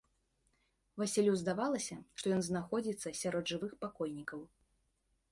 [1.01, 4.39] Васілю здавалася, што ён знаходзіцца сярод жывых пакойнікаў.